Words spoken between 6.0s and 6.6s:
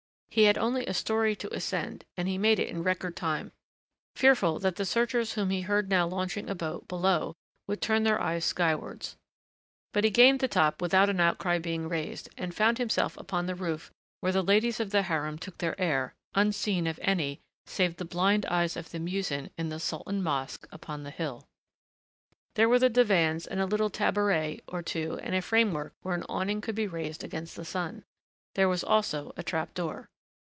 launching a